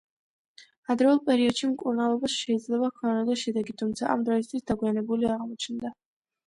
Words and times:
ადრეულ 0.93 1.21
პერიოდში 1.27 1.69
მკურნალობას 1.75 2.39
შეიძლება 2.45 2.91
ჰქონოდა 2.97 3.39
შედეგი, 3.45 3.77
თუმცა 3.83 4.13
ამ 4.17 4.27
დროისთვის 4.31 4.69
დაგვიანებული 4.73 5.35
აღმოჩნდა. 5.37 5.99